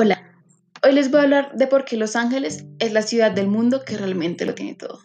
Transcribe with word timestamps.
Hola, 0.00 0.22
hoy 0.84 0.92
les 0.92 1.10
voy 1.10 1.18
a 1.18 1.22
hablar 1.24 1.56
de 1.56 1.66
por 1.66 1.84
qué 1.84 1.96
Los 1.96 2.14
Ángeles 2.14 2.64
es 2.78 2.92
la 2.92 3.02
ciudad 3.02 3.32
del 3.32 3.48
mundo 3.48 3.82
que 3.84 3.96
realmente 3.96 4.46
lo 4.46 4.54
tiene 4.54 4.76
todo. 4.76 5.00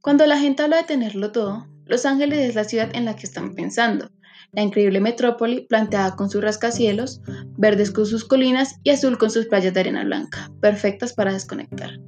Cuando 0.00 0.24
la 0.24 0.38
gente 0.38 0.62
habla 0.62 0.78
de 0.78 0.84
tenerlo 0.84 1.32
todo, 1.32 1.66
Los 1.84 2.06
Ángeles 2.06 2.38
es 2.38 2.54
la 2.54 2.64
ciudad 2.64 2.88
en 2.94 3.04
la 3.04 3.14
que 3.14 3.26
están 3.26 3.54
pensando, 3.54 4.10
la 4.52 4.62
increíble 4.62 5.00
metrópoli 5.00 5.66
planteada 5.66 6.16
con 6.16 6.30
sus 6.30 6.42
rascacielos, 6.42 7.20
verdes 7.58 7.90
con 7.90 8.06
sus 8.06 8.24
colinas 8.24 8.76
y 8.84 8.88
azul 8.88 9.18
con 9.18 9.30
sus 9.30 9.44
playas 9.48 9.74
de 9.74 9.80
arena 9.80 10.02
blanca, 10.02 10.50
perfectas 10.62 11.12
para 11.12 11.34
desconectar. 11.34 12.00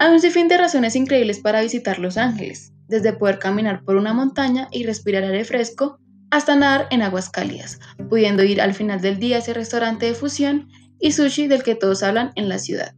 Hay 0.00 0.12
un 0.12 0.20
sinfín 0.20 0.48
de 0.48 0.58
razones 0.58 0.96
increíbles 0.96 1.38
para 1.38 1.62
visitar 1.62 2.00
Los 2.00 2.16
Ángeles, 2.16 2.72
desde 2.88 3.12
poder 3.12 3.38
caminar 3.38 3.84
por 3.84 3.94
una 3.94 4.12
montaña 4.12 4.66
y 4.72 4.82
respirar 4.82 5.22
aire 5.22 5.44
fresco, 5.44 6.00
hasta 6.32 6.56
nadar 6.56 6.88
en 6.90 7.02
aguas 7.02 7.30
cálidas, 7.30 7.78
pudiendo 8.10 8.42
ir 8.42 8.60
al 8.60 8.74
final 8.74 9.00
del 9.00 9.20
día 9.20 9.36
a 9.36 9.38
ese 9.38 9.54
restaurante 9.54 10.06
de 10.06 10.14
fusión 10.14 10.68
y 10.98 11.12
sushi 11.12 11.46
del 11.46 11.62
que 11.62 11.74
todos 11.74 12.02
hablan 12.02 12.32
en 12.36 12.48
la 12.48 12.58
ciudad. 12.58 12.94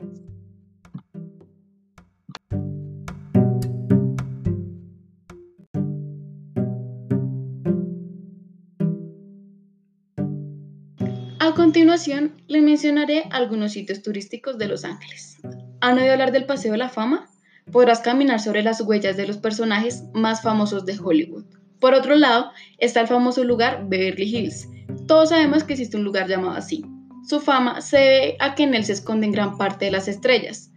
A 11.41 11.55
continuación, 11.55 12.43
le 12.47 12.61
mencionaré 12.61 13.25
algunos 13.31 13.73
sitios 13.73 14.03
turísticos 14.03 14.59
de 14.59 14.69
Los 14.69 14.85
Ángeles. 14.85 15.39
¿Han 15.81 15.99
oído 15.99 16.13
hablar 16.13 16.33
del 16.33 16.47
Paseo 16.47 16.73
de 16.73 16.79
la 16.79 16.89
Fama? 16.89 17.31
Podrás 17.73 18.01
caminar 18.01 18.41
sobre 18.41 18.63
las 18.63 18.81
huellas 18.81 19.17
de 19.17 19.27
los 19.27 19.39
personajes 19.39 20.05
más 20.13 20.43
famosos 20.43 20.85
de 20.85 20.99
Hollywood. 20.99 21.45
Por 21.81 21.95
otro 21.95 22.17
lado, 22.17 22.51
está 22.79 23.01
el 23.01 23.07
famoso 23.07 23.45
lugar 23.45 23.87
Beverly 23.89 24.25
Hills. 24.25 24.69
Todos 25.07 25.31
sabemos 25.31 25.65
que 25.65 25.75
existe 25.75 25.97
un 25.97 26.05
lugar 26.05 26.29
llamado 26.29 26.57
así, 26.57 26.85
su 27.29 27.41
fama 27.41 27.83
se 27.83 27.99
debe 27.99 28.37
a 28.41 28.55
que 28.55 28.63
en 28.63 28.75
él 28.75 28.87
se 28.87 28.95
esconden 28.95 29.33
gran 29.33 29.59
parte 29.59 29.85
de 29.85 29.91
las 29.91 30.09
estrellas. 30.09 30.73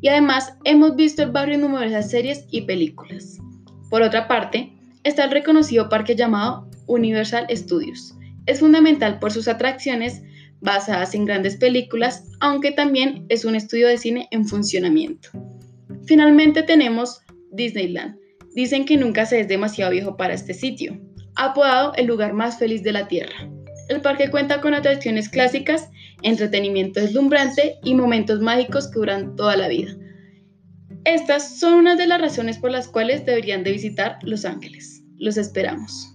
Y 0.00 0.06
además 0.06 0.54
hemos 0.62 0.94
visto 0.94 1.24
el 1.24 1.32
barrio 1.32 1.56
en 1.56 1.62
numerosas 1.62 2.08
series 2.08 2.46
y 2.50 2.62
películas. 2.62 3.38
Por 3.90 4.02
otra 4.02 4.28
parte, 4.28 4.72
está 5.02 5.24
el 5.24 5.32
reconocido 5.32 5.88
parque 5.88 6.14
llamado 6.14 6.70
Universal 6.86 7.48
Studios. 7.50 8.14
Es 8.46 8.60
fundamental 8.60 9.18
por 9.18 9.32
sus 9.32 9.48
atracciones 9.48 10.22
basadas 10.60 11.12
en 11.16 11.24
grandes 11.24 11.56
películas, 11.56 12.22
aunque 12.38 12.70
también 12.70 13.26
es 13.28 13.44
un 13.44 13.56
estudio 13.56 13.88
de 13.88 13.98
cine 13.98 14.28
en 14.30 14.46
funcionamiento. 14.46 15.30
Finalmente 16.06 16.62
tenemos 16.62 17.20
Disneyland. 17.50 18.16
Dicen 18.54 18.84
que 18.84 18.96
nunca 18.96 19.26
se 19.26 19.40
es 19.40 19.48
demasiado 19.48 19.90
viejo 19.90 20.16
para 20.16 20.34
este 20.34 20.54
sitio, 20.54 21.00
apodado 21.34 21.94
el 21.94 22.06
lugar 22.06 22.32
más 22.32 22.60
feliz 22.60 22.84
de 22.84 22.92
la 22.92 23.08
Tierra. 23.08 23.50
El 23.88 24.00
parque 24.00 24.30
cuenta 24.30 24.60
con 24.60 24.74
atracciones 24.74 25.28
clásicas, 25.28 25.90
entretenimiento 26.22 27.00
deslumbrante 27.00 27.78
y 27.84 27.94
momentos 27.94 28.40
mágicos 28.40 28.88
que 28.88 28.98
duran 28.98 29.36
toda 29.36 29.56
la 29.56 29.68
vida. 29.68 29.94
Estas 31.04 31.58
son 31.60 31.74
unas 31.74 31.96
de 31.98 32.06
las 32.06 32.20
razones 32.20 32.58
por 32.58 32.72
las 32.72 32.88
cuales 32.88 33.24
deberían 33.24 33.62
de 33.62 33.72
visitar 33.72 34.18
Los 34.22 34.44
Ángeles. 34.44 35.02
Los 35.18 35.36
esperamos. 35.36 36.12